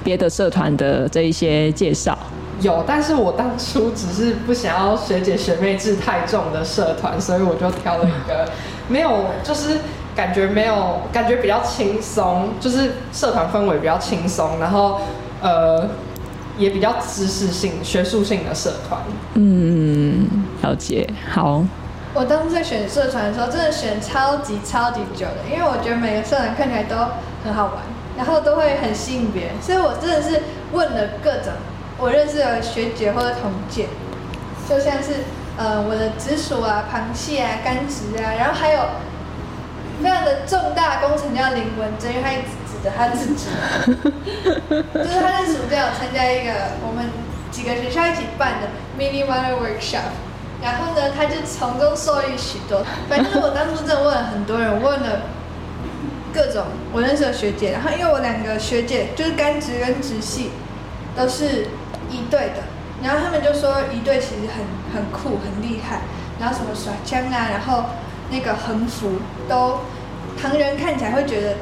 [0.04, 2.18] 别的社团的这一些介绍？
[2.62, 8.50] 有，但是我当初只是不想要学姐学妹制太重的社团，所以我就挑了一个
[8.88, 9.78] 没有就是。
[10.16, 15.00] 感觉没有，感觉比较轻松，就是社团氛围比较轻松，然后
[15.42, 15.88] 呃
[16.58, 19.00] 也比较知识性、学术性的社团。
[19.36, 20.28] 嗯，
[20.62, 21.08] 了解。
[21.32, 21.64] 好。
[22.14, 26.96] 我当初在选社团的时候，真的选超级超级久的，因为我觉得每个社团看起来都
[27.44, 27.76] 很好玩，
[28.18, 30.42] 然后都会很吸引别人，所以我真的是
[30.72, 31.54] 问了各种
[31.98, 33.88] 我认识的学姐或者同届，
[34.68, 35.24] 就像是
[35.58, 38.82] 呃我的直属啊、螃蟹啊、甘蔗啊，然后还有。
[40.02, 43.48] 非常的重大工程叫林文珍，因为他一直指着他自己，
[44.96, 46.54] 就是他在暑假有参加一个
[46.88, 47.04] 我们
[47.52, 50.16] 几个学校一起办的 mini water workshop，
[50.62, 52.84] 然后呢，他就从中受益许多。
[53.10, 55.22] 反正我当初真的问了很多人，问了
[56.34, 60.52] 各种我认识的学姐，然后因为我两个学姐就是干直跟直系
[61.16, 61.68] 都是
[62.10, 62.64] 一队的，
[63.04, 66.02] 然后他们就说一队其实很很酷很厉害，
[66.40, 67.86] 然后什么耍枪啊，然后。
[68.32, 69.14] 那个横幅
[69.48, 69.80] 都，
[70.40, 71.56] 旁人看起来会觉得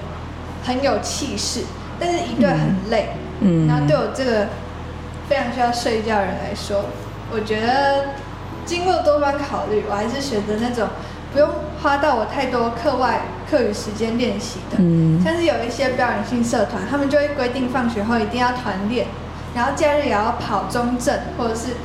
[0.65, 1.63] 很有气势，
[1.97, 3.11] 但是一队很累。
[3.39, 4.47] 嗯，然后对我这个
[5.29, 6.83] 非常需要睡觉的人来说，
[7.31, 8.07] 我觉得
[8.67, 10.89] 经过多番考虑，我还是选择那种
[11.31, 11.49] 不用
[11.81, 14.77] 花到我太多课外课余时间练习的。
[14.77, 19.07] 嗯，像是有一些表演性社团，他们就会规定放学后一定要团练，
[19.55, 21.77] 然后假日也要跑中正，或者是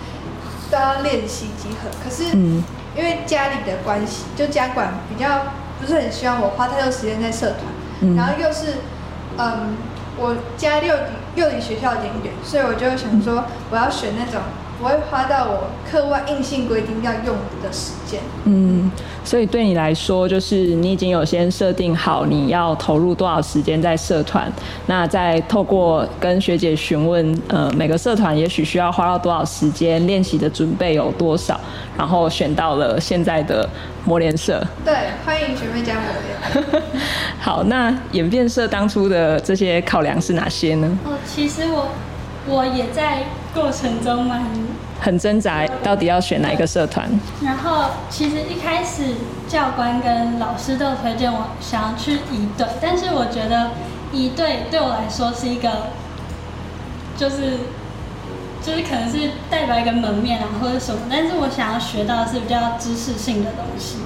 [0.70, 1.88] 都要练习集合。
[2.02, 2.36] 可是，
[2.96, 5.42] 因为家里的关系，就家管比较
[5.80, 8.78] 不是很希望我花太多时间在社团，然后又是，
[9.38, 9.76] 嗯，
[10.18, 10.94] 我家又
[11.36, 14.42] 又离学校有点远，所以我就想说，我要选那种。
[14.82, 18.18] 不会花到我课外硬性规定要用的时间。
[18.46, 18.90] 嗯，
[19.22, 24.52] 所以对你来说，就是你已经有先设定好你要投入多少时间在社团，
[24.86, 31.60] 那再透过跟学姐询问，呃，每个社团也许需要花到多少时间，练习的准备有多少，
[31.96, 33.68] 然后选到了现在的
[34.04, 34.60] 磨联社。
[34.84, 34.92] 对，
[35.24, 36.02] 欢迎学妹加磨
[36.72, 36.82] 练。
[37.38, 40.98] 好，那演变社当初的这些考量是哪些呢？
[41.04, 41.86] 哦，其实我
[42.48, 43.22] 我也在
[43.54, 44.42] 过程中蛮。
[45.00, 47.10] 很挣扎，到底要选哪一个社团？
[47.42, 49.16] 然后其实一开始
[49.48, 53.70] 教官跟老师都推荐我想要去一队，但是我觉得
[54.12, 55.88] 一队对我来说是一个，
[57.16, 57.58] 就是
[58.62, 63.96] 就是可能是代表一个门面啊或者什么，但是我想要学到的是比较知识性的东西。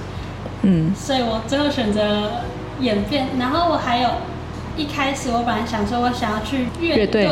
[0.62, 2.40] 嗯，所以我最后选择
[2.80, 3.28] 演变。
[3.38, 4.08] 然后我还有
[4.78, 7.30] 一开始我本来想说我想要去乐乐队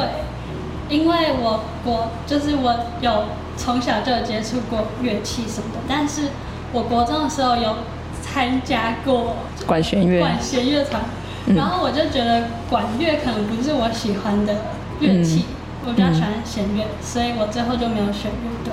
[0.95, 3.25] 因为我我就是我有
[3.57, 6.29] 从小就有接触过乐器什么的，但是
[6.73, 7.79] 我国中的时候有
[8.23, 11.03] 参加过管弦乐，管弦乐团，
[11.47, 11.57] 嗯。
[11.57, 14.55] 然后我就觉得管乐可能不是我喜欢的
[15.01, 15.55] 乐器，嗯。
[15.87, 18.73] 我比较喜欢弦乐，所以我最后就没有选乐队。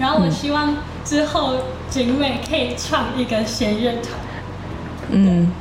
[0.00, 1.54] 然后我嗯希望之后
[1.90, 4.14] 景美可以创一个弦乐团。
[5.10, 5.52] 嗯，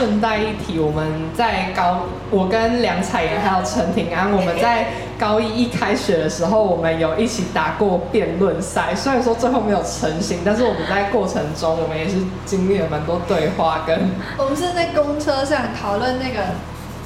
[0.00, 4.86] 顺带一提，我们在高，我跟梁彩妍还有陈庭安，我们在
[5.18, 8.94] 高一一开学的时候，我们有一起打过辩论赛。
[8.94, 14.08] 虽然说最后没有成型，但是我们在过程中，我们也是经历了蛮多对话跟
[14.38, 16.46] 我们是在公车上讨论那个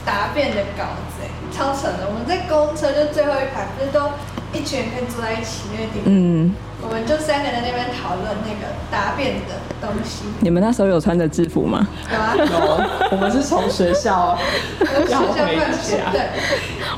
[0.07, 2.07] 答辩的稿子，哎，超扯的。
[2.07, 4.09] 我们在公车就最后一排，不是都
[4.53, 6.55] 一群人可以坐在一起那个地方，嗯，
[6.87, 11.87] 我们就三个人在那边讨论那个答辩的东西，你们那时候有穿着制服吗？
[12.13, 14.37] 有啊，有，我们是从学校
[14.79, 16.13] 学要校回办学家。
[16.13, 16.29] 对，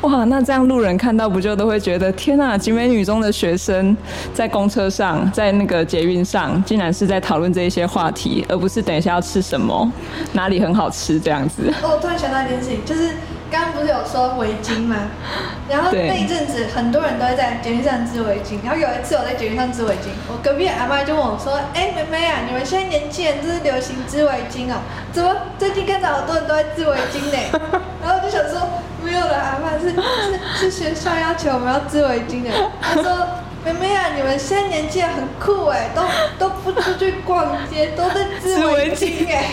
[0.02, 3.96] 哇，那这样路人看到不就都会觉得天呐，景美女中的学生
[4.34, 9.90] 在公车上，在那个捷运上，竟然是在讨论这一些话题，而不是等一下要吃什么，
[10.32, 11.72] 哪里很好吃这样子。
[11.82, 13.10] 哦，我突然想到一件事情，就是
[13.50, 14.96] 刚刚不是有说围巾吗？
[15.68, 24.76] 然后那一阵子很多人都会在捷运上织围巾，然后有一次我在捷运上织围巾，我隔壁的阿妈就问我说：“哎、妹妹啊，你们现在年轻人就是流行织围巾哦，
[25.12, 27.60] 怎么最近看到好多人都在织围巾呢？”
[28.02, 28.68] 然后我就想说，
[29.02, 32.50] 没有了，阿妈是是是学校要求我们要织围巾的。
[32.80, 33.26] 她说。
[33.66, 36.00] 妹妹啊，你们现在年轻人很酷哎，都
[36.38, 39.46] 都不出去逛街，都在织围巾哎。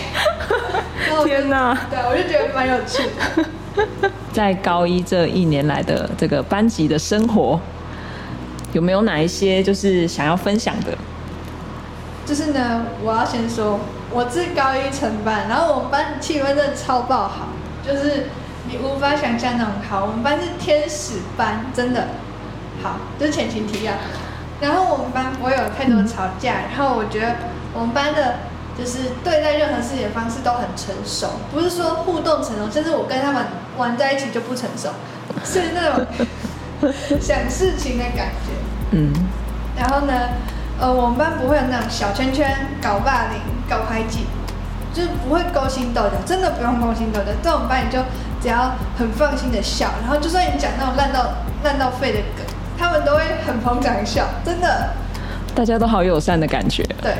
[1.24, 1.76] 天哪！
[1.90, 3.44] 对，我就觉得蛮有趣的。
[4.32, 7.58] 在高一这一年来的这个班级的生活，
[8.72, 10.96] 有没有哪一些就是想要分享的？
[12.26, 17.48] 就是呢，我要先说，我是高一承班，然后我们班气氛真的超爆好，
[17.86, 18.28] 就是
[18.68, 20.06] 你无法想象那种好。
[20.06, 22.08] 我们班是天使班，真的
[22.82, 23.92] 好，就是前情提要。
[24.60, 27.36] 然后我们班不会有太多吵架，然后我觉得
[27.74, 28.36] 我们班的
[28.78, 33.44] 就是对待任何事情的方式都很成熟，不是说互动成熟，甚至我跟他们
[33.76, 34.90] 玩在一起就不成熟，
[35.44, 36.06] 是那种
[37.20, 38.52] 想事情的感觉。
[38.92, 39.12] 嗯，
[39.76, 40.12] 然后呢，
[40.78, 44.26] 呃，我们班不会有那种小圈圈搞霸凌、搞排挤，
[44.92, 47.26] 就是不会勾心斗角，真的不用勾心斗角。
[47.42, 47.98] 在我们班，你就
[48.40, 51.34] 只要很放心的笑，然后就算你讲那种烂到
[51.64, 52.46] 烂到废的梗，
[52.78, 54.90] 他们都会很捧场的笑，真的。
[55.54, 56.82] 大家都好友善的感觉。
[57.00, 57.14] 对，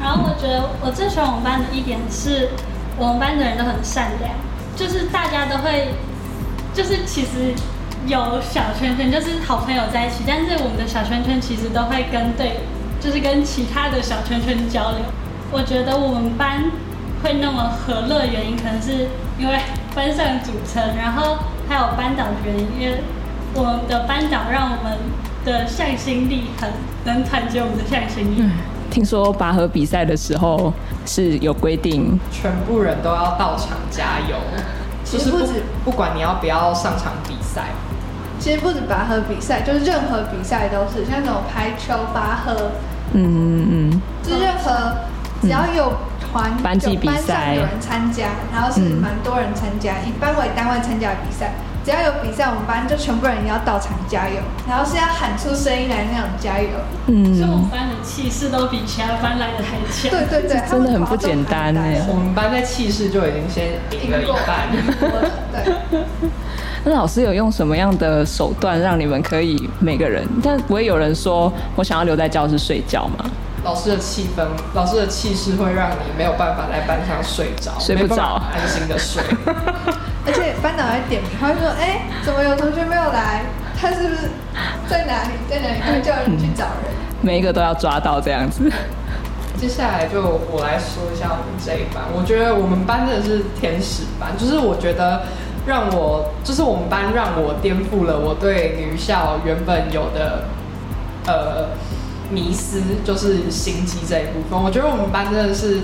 [0.00, 2.50] 然后我觉得我最喜欢我们班的一点是，
[2.98, 4.32] 我们班的人都很善良，
[4.76, 5.88] 就是大家都会，
[6.74, 7.54] 就是其实
[8.06, 12.60] 有小圈圈，就是好朋友在一起，但是我们的小圈圈其实都会跟对，
[13.00, 15.00] 就是跟其他的小圈圈交流。
[15.52, 16.64] 我觉得我们班
[17.22, 19.08] 会那么和乐，原因可能是
[19.38, 19.58] 因为
[19.94, 23.02] 班上组成，然后还有班长的原因，因为
[23.54, 24.98] 我们的班长让我们
[25.44, 26.70] 的向心力很
[27.04, 28.42] 能团结我们的向心力。
[28.94, 30.72] 听说拔河比赛的时候
[31.04, 34.36] 是有规定，全部人都要到场加油，
[35.02, 35.64] 其实不止。
[35.84, 37.70] 不管你要不要上场比赛，
[38.38, 42.70] 其实不止拔河比赛，就是任何比赛都是，像那种排球、拔河，
[43.14, 44.94] 嗯嗯嗯，就任何
[45.42, 47.56] 只要有团、班级比赛。
[47.56, 49.02] 有人参加，然后是嗯。
[49.02, 56.68] 蛮多人参加，以班为单位参加比赛，只要有比赛，我们班就全部人要到场加油，然后是要喊出声音来那种加油。
[57.06, 60.10] 嗯所以我们班的气势都比其他班来的还强。
[60.10, 64.70] 对对对，真的很不简单哎我们班在气势就已经先赢了一半。
[65.52, 66.00] 对，
[66.84, 70.26] 那老师有用什么样的手段让你们可以每个人？
[70.42, 73.26] 但不会有人说我想要留在教室睡觉吗？
[73.62, 74.42] 老师的气氛，
[74.74, 79.22] 老师的气势会让你没有办法在班上睡着，睡不着安心的睡。
[80.26, 83.44] 而且班长还点名，他会说：“哎、怎么有同学没有来？
[83.78, 84.30] 他是不是
[84.88, 85.30] 在哪里？
[85.48, 86.94] 在哪里？”他会叫人去找人。
[87.20, 88.70] 每一个都要抓到这样子。
[89.56, 90.20] 接下来就
[90.50, 95.22] 我来说一下我们这一班，我觉得我们班真的是天使班，就是我觉得
[95.66, 100.44] 让我，就是我们班让我颠覆了我对女校原本有的
[101.26, 101.68] 呃
[102.30, 104.60] 迷思，就是心机这一部分。
[104.60, 105.80] 我觉得我们班真的是，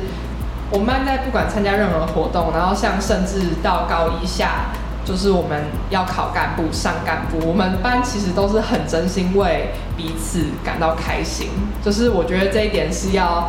[0.70, 4.66] 我们班在不管参加任何活动，然后像甚至到高一下。
[5.02, 11.48] 就是我们要考干部、上干部，我们班其实都是很真心为彼此感到开心。
[11.82, 13.48] 就是我觉得这一点是要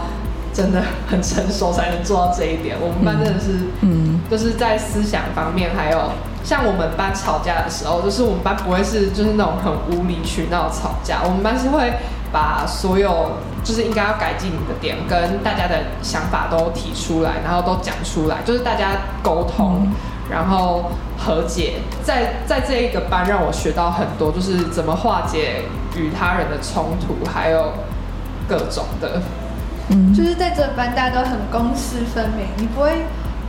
[0.53, 2.77] 真的很成熟才能做到这一点。
[2.79, 6.11] 我们班真的是，嗯，就是在思想方面，还有
[6.43, 11.93] 像我们班吵架的时候，就是我们班不会是就是那种很无理取闹吵架，我们班是会
[12.31, 13.33] 把所有
[13.63, 18.91] 就是应该要改进的点跟大家的想法都提出来，然后都讲出来，就是大家
[19.21, 19.87] 沟通，
[20.29, 21.75] 然后和解。
[22.03, 25.63] 在在这一个班让我学到很多，就是怎么化解
[25.95, 27.73] 与他人的冲突，还有
[28.47, 29.21] 各种的。
[29.89, 33.03] 嗯，就是在这班大家都很公私分明，你不会，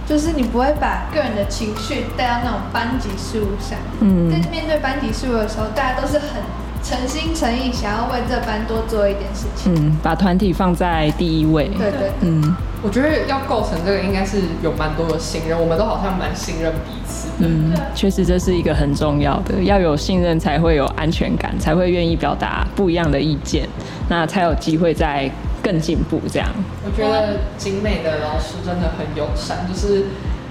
[0.06, 3.78] 就是你不会把个人的情绪带到那种班级事务上。
[4.00, 6.42] 嗯，在面对班级事务的时候，大家都是很
[6.82, 9.72] 诚心诚意想要为这班多做一点事情。
[9.74, 11.68] 嗯，把团体放在第一位。
[11.68, 17.28] 对对，嗯，我觉得要构成这个，应该是有蛮多的信任，我们都好像蛮信任彼此。
[17.38, 23.68] 嗯，确实这是一个很重要的，要有信任才会有安全感，才会愿意表达不一样的意见，
[24.08, 25.30] 那才有机会在。
[25.62, 26.48] 更进步，这样。
[26.84, 30.06] 我觉得景美的老师真的很友善，就是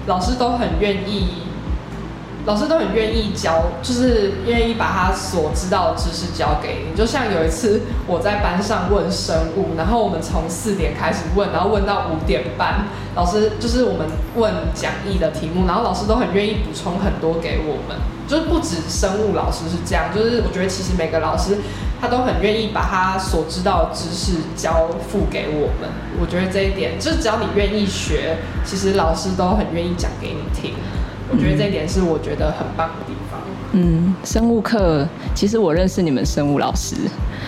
[0.06, 1.26] 老师都很愿意，
[2.44, 6.96] 老师都很愿意教，就是愿意把他所知道的知识教给你。
[6.96, 17.96] 就像有一次我在班上问生物，然后我们从四点开始问，然后问到五点半，老师就是我们问讲义的题目，然后老师都很愿意补充很多给我们。
[18.26, 21.58] 就是不止生物老师是这样，就是我觉得其实每个老师。
[22.02, 25.88] 他都很愿意把他所知道的知识交付给我们，
[26.20, 30.74] 我觉得这一点就是只要你愿意学，其实老师都很愿意讲给你听。
[31.32, 33.40] 我觉得这一点是我觉得很棒的地方。
[33.72, 36.94] 嗯，生物课其实我认识你们生物老师，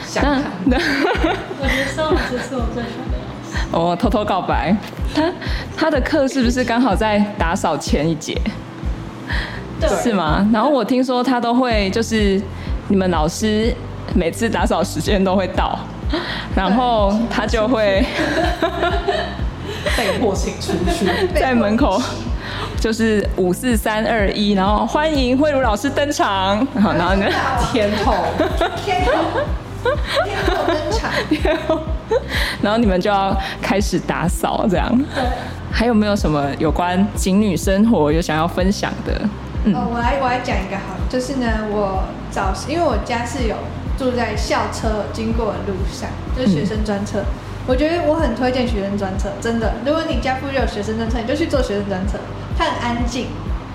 [0.07, 0.43] 想看。
[0.65, 3.59] 我觉得生物老师是我最喜欢的老师。
[3.73, 4.75] 哦，偷偷告白，
[5.15, 5.33] 他
[5.77, 8.41] 他的课是不是刚好在打扫前一节？
[9.79, 10.49] 对，是吗？
[10.53, 12.41] 然后我听说他都会就是
[12.89, 13.75] 你们老师。
[14.15, 15.77] 每次打扫时间都会到，
[16.55, 18.05] 然后他就会
[19.97, 22.01] 被迫请出去， 在门口
[22.81, 27.27] 就是五四三二一，然后欢迎慧茹老师登场，好，然后呢，
[27.73, 28.15] 天后，
[28.85, 29.91] 天后，
[30.25, 31.81] 天后登场，天后，
[32.61, 34.89] 然后你们就要开始打扫，这样。
[35.15, 35.25] 对。
[35.73, 39.13] 还有没有什么有关警女生活有想要分享的？
[39.73, 43.57] 哦，我来，我来讲一个好，就是呢，我早因为我家是有。
[43.97, 47.21] 住在校车经过的路上，就是学生专车。
[47.65, 49.73] 我觉得我很推荐学生专车，真的。
[49.87, 52.19] 如果你家附近有学生专车，你就去做学生专车，
[52.57, 53.29] 它很安静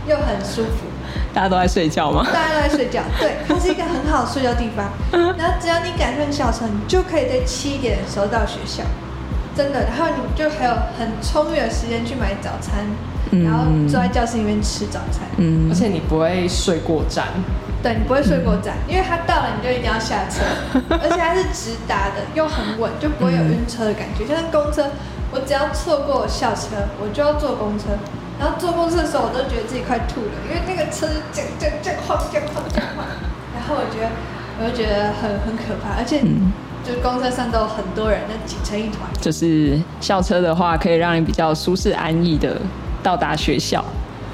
[0.08, 0.88] 又很舒服。
[1.34, 2.26] 大家都在睡觉吗？
[2.32, 4.90] 大家都在睡觉， 对，它是一个很好睡觉地方。
[5.38, 8.84] 然后只要你赶上校车，你就可以在七点的时候到学校，
[9.56, 9.86] 真的。
[9.86, 12.86] 然后你就还有很充裕的时间去买早餐，
[13.44, 15.28] 然后坐在教室里面吃早餐。
[15.38, 17.28] 嗯，而且你不会睡过站。
[17.82, 20.44] 对你不会睡过站，因为它到了你就一定要下车，
[20.90, 24.26] 而且它是直达的，又很稳，就不会有晕车的感觉。
[24.26, 24.92] 就像公车，
[25.32, 27.86] 我只要错过校车，我就要坐公车。
[28.40, 33.06] 然后坐公车的时候，我都觉得自己快吐了，因为那个车这样这样这样晃这样晃这样晃。
[33.54, 34.10] 然后我觉得，
[34.58, 36.22] 我就觉得很很可怕，而且
[36.86, 39.10] 就公车上都有很多人，那挤成一团。
[39.20, 42.58] 就是校车的话，可以让你比较舒适安逸的
[43.04, 43.84] 到达学校。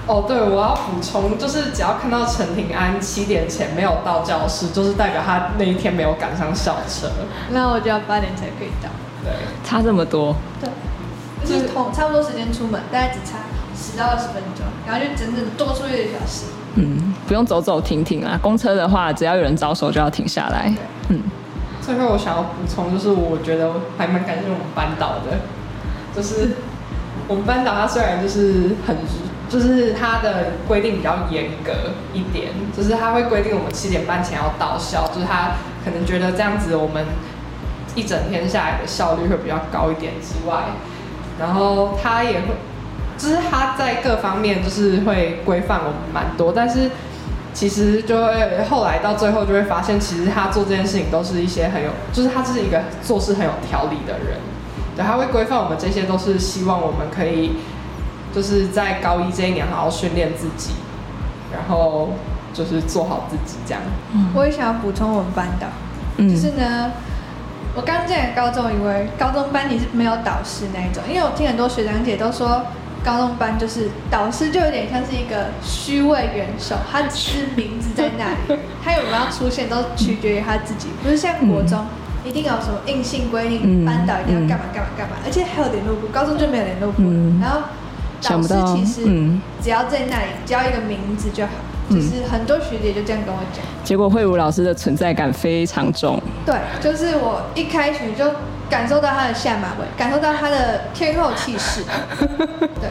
[0.06, 7.10] 哦，对，我要补充，就是只要看到陈庭安七点前没有到教室，就是代表他那一天没有赶上校车。
[7.50, 8.90] 那我就要八点才可以到。
[9.24, 9.34] 对，
[9.64, 10.36] 差这么多。
[10.62, 10.70] 对，
[11.44, 13.40] 就是同差不多时间出门，大概只差
[13.76, 16.46] 十到二十分钟，然后就整整多出一个小时。
[16.76, 18.40] 嗯，不用走走停停啊。
[18.42, 20.74] 公车的话，只要有人招手就要停下来。
[21.10, 21.22] 嗯。
[21.82, 25.40] 最后我想要补充，就是我觉得还蛮感谢我们班导的，
[26.16, 26.56] 就是
[27.28, 28.98] 我们班导他虽然就是很。
[29.48, 31.72] 就是他的规定比较严格
[32.14, 35.52] 一点，就是他会规定我们七点半前要到校，就是他
[35.86, 37.06] 可能觉得这样子我们
[37.94, 40.64] 一整天下来的效率会比较高一点之外，
[41.40, 42.48] 然后他也会，
[43.18, 46.92] 就是他在各方面就是会规范我们蛮多，但是
[47.54, 54.40] 其实就会后来到最后就会发现，其实他做这件事情都是一些很有，就是他是一个做事很有条理的人，
[54.96, 57.58] 对，他会规范我们这些都是希望我们可以。
[58.34, 60.72] 就是在高一这一年好好训练自己，
[61.54, 62.10] 然后
[62.54, 63.82] 就是做好自己这样。
[64.34, 65.68] 我也想要补充我们班导，
[66.22, 66.92] 就是呢，
[67.78, 72.64] 我刚进来高中，以为高中班你是没有导师那一种，因为我听很多学长姐都说，
[73.06, 81.86] 高中班就是导师就有点像是一个虚位元首，他只是名字在那里， 他有没有出现都取决于他自己，不是像国中
[82.26, 87.04] 一定有什么硬性规定，班导一定要干嘛干嘛干嘛，而且还有联络部，高中就没有联络部，
[87.40, 87.62] 然后。
[88.30, 89.04] 老师其实
[89.62, 91.52] 只要在那里教一个名字就好，
[91.92, 93.64] 就是很多学姐就这样跟我讲。
[93.84, 96.20] 结果慧茹老师的存在感非常重。
[96.44, 98.26] 对，就是我一开学就
[98.76, 101.82] 感受到他的下马威，感受到他的天后气势。
[102.84, 102.90] 对，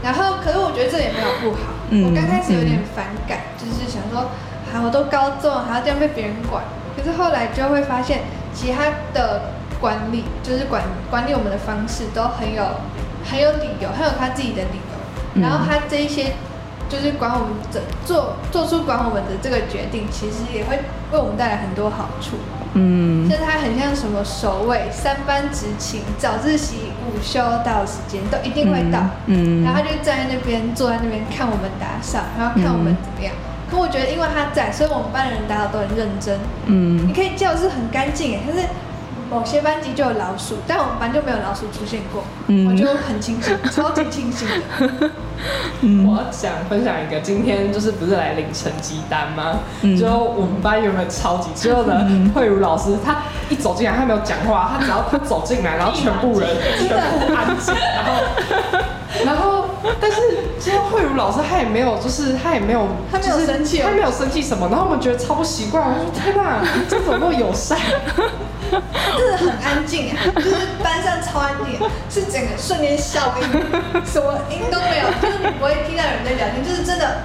[0.00, 1.74] 然后可是我觉得这也没有不好。
[1.90, 4.30] 我刚开始有点反感，就是想说，
[4.70, 6.62] 啊，我都高中还要这样被别人管。
[6.96, 8.20] 可是后来就会发现，
[8.54, 12.62] 其他的管理，就是管管理我们的方式都很有
[13.28, 15.42] 很有理由，很有他自己的理由。
[15.42, 16.34] 然后他这一些
[16.88, 20.78] 就是管我们的做做出管我们的这个决定，其实也会
[21.10, 22.38] 为我们带来很多好处。
[22.74, 29.00] 嗯就是他很像什么守卫、三班执勤、早自习、午休到时间都一定会到。
[29.26, 33.32] 嗯然后他就站在那边，坐在那边看我们打扫，然后看我们怎么样。
[33.70, 36.38] 可我觉得，因为他在，所以我们班的人打扫都很认真。
[36.66, 38.68] 嗯你可以教室很干净诶，但是
[39.34, 45.10] 某些班级就有老鼠，但我们班就没有老鼠出现过，嗯我就很清醒，超级清醒的。
[46.06, 49.58] 我想分享一个，今天就是不是来领成绩单吗？
[49.82, 53.16] 嗯就我们班原本超级，之后的，慧茹老师她
[53.50, 58.22] 一走进来，她没有讲话，她只要她走进来，然后全部人 全部安静，然后
[59.24, 59.64] 然后
[60.00, 60.20] 但是
[60.60, 67.76] 之后慧茹老师她也没有，就是她也没有，她没有生气哦她没有生气什么，然后我们觉得超不习惯，我说天哪，这怎么那么友善？
[69.16, 71.78] 真的很安静，就是班上超安静，
[72.10, 73.42] 是整个瞬间笑音，
[74.04, 77.16] 什么音都没有，就是你不会听到有人在聊天，就是真的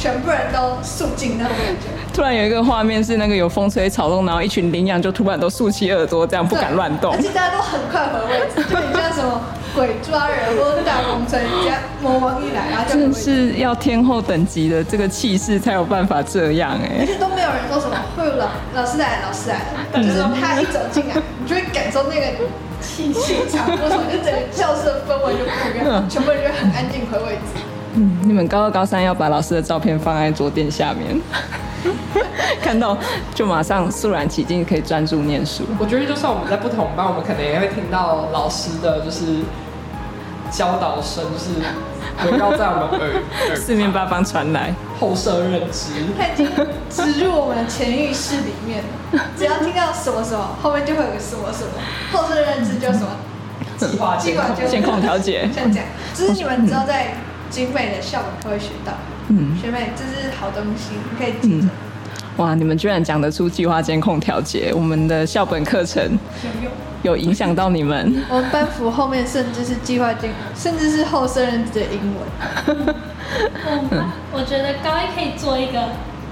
[0.00, 1.88] 全部人都肃静那种感觉。
[2.14, 7.20] 突然有一个画面是那个有风吹草动，然后一群羚羊就突然都竖起耳朵，这样不敢乱动而。
[7.20, 9.42] 且大家都很快回位置，就很像什么
[9.74, 13.18] 鬼抓人或者大风吹，人家魔王一来，然后就真的。
[13.18, 22.48] 是要天后等级的这个气势才有办法这样哎、而且都没有人说什么“会有老老师来了，老师来了”，就是他一走进来， 你就会感受那个
[22.80, 27.60] 气气场，或者就整个教室的氛围就不一样，全部人就很安静回位置。
[27.94, 31.20] 嗯，你们高二高三要把老师的照片放在桌垫下面，
[32.62, 32.96] 看到
[33.34, 35.64] 就马上肃然起敬，可以专注念书。
[35.78, 39.40] 我觉得就算我们在不同班，我们可能也会听到老师的就是
[40.50, 43.10] 教导声，就是围绕在我们耳
[43.48, 45.90] 耳四面八方传来，后设认知。
[46.16, 46.46] 他已经
[46.88, 48.84] 植入我们的潜意识里面，
[49.36, 51.72] 只要听到什么什么，后面就会有个什么什么，
[52.12, 53.08] 后设认知就什么？
[53.76, 55.00] 计划就监控。
[55.00, 55.48] 调节。
[55.54, 57.14] 像这样，只是你们知道在
[57.50, 58.92] 景美的校本课会学到。
[59.28, 61.70] 嗯学妹，这是好东西，你可以记着嗯，
[62.36, 66.02] 哇，你们居然讲得出计划监控调节，我们的校本课程
[66.42, 66.72] 有用。
[67.02, 68.22] 有影响到你们。
[68.28, 72.94] 我们班服后面甚至是计划监，甚至是后生人的英文。
[73.64, 75.80] 我们我觉得高一可以做一个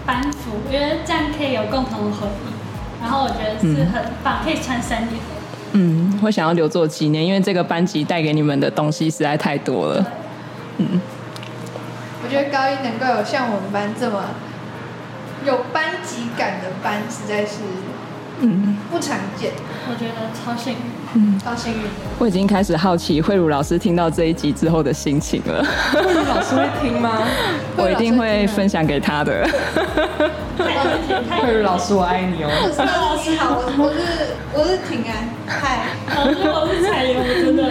[0.05, 2.53] 班服，因为这样可以有共同的回忆。
[3.01, 5.15] 然后我觉得是很棒，可以穿三年。
[5.73, 10.05] 嗯，会想要留作纪念，因为这个班级带给你们的东西实在太多了。
[12.23, 14.25] 我觉得高一能够有像我们班这么
[15.45, 17.59] 有班级感的班，实在是
[18.41, 19.53] 嗯不常见，
[19.89, 20.79] 我觉得超幸运。
[21.15, 21.89] 嗯，超幸运的。
[22.19, 25.65] 我已经开始好奇慧茹老师听到这一集之后的心情了。
[25.93, 27.23] 慧茹老师会听吗？
[27.79, 29.49] 我一定会分享给他的。
[31.41, 32.51] 慧茹老师，我爱你哦。
[32.51, 34.01] 老师好，我我是
[34.53, 37.65] 我是平安， 嗨，老师，我是彩油，我真的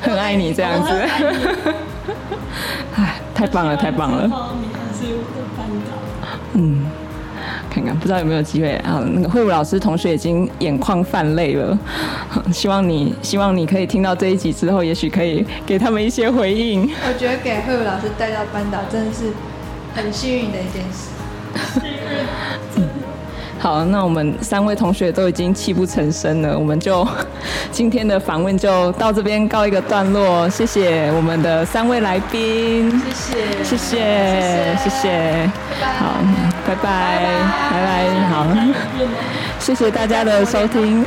[0.00, 0.90] 很爱你这样子。
[2.96, 4.24] 哎，太棒了，太棒了。
[4.24, 4.30] 你
[4.72, 5.14] 还是
[5.56, 6.28] 班导。
[6.54, 6.86] 嗯，
[7.70, 9.02] 看看不知道有没有机会啊？
[9.12, 11.78] 那个慧武老师同学已经眼眶泛泪了，
[12.52, 16.82] 希望你希望你可以听到这一集之后，也许可以给他们一些回应。
[16.82, 19.32] 我觉得给慧武老师带到班导真的是
[19.94, 21.10] 很幸运的一件事。
[23.58, 27.06] 好，那我们三位同学都已经泣不成声了，我们就
[27.72, 30.48] 今天的访问就到这边告一个段落。
[30.48, 33.64] 谢谢我们的三位来宾，谢谢。
[33.64, 35.50] 谢谢，谢谢，
[35.98, 36.20] 好，
[36.66, 37.18] 拜拜，
[37.70, 38.46] 拜拜，好，
[39.58, 41.04] 谢谢大家的收听。